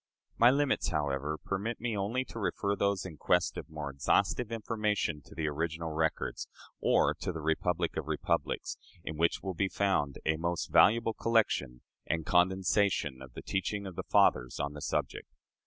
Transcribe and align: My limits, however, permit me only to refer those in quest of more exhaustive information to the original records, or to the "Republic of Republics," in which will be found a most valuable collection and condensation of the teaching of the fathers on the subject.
My 0.39 0.49
limits, 0.49 0.87
however, 0.89 1.37
permit 1.45 1.79
me 1.79 1.95
only 1.95 2.25
to 2.25 2.39
refer 2.39 2.75
those 2.75 3.05
in 3.05 3.17
quest 3.17 3.55
of 3.55 3.69
more 3.69 3.91
exhaustive 3.91 4.51
information 4.51 5.21
to 5.25 5.35
the 5.35 5.47
original 5.47 5.91
records, 5.91 6.47
or 6.79 7.13
to 7.19 7.31
the 7.31 7.39
"Republic 7.39 7.95
of 7.95 8.07
Republics," 8.07 8.77
in 9.03 9.15
which 9.15 9.43
will 9.43 9.53
be 9.53 9.69
found 9.69 10.17
a 10.25 10.37
most 10.37 10.71
valuable 10.71 11.13
collection 11.13 11.81
and 12.07 12.25
condensation 12.25 13.21
of 13.21 13.33
the 13.35 13.43
teaching 13.43 13.85
of 13.85 13.95
the 13.95 14.01
fathers 14.09 14.59
on 14.59 14.73
the 14.73 14.81
subject. 14.81 15.27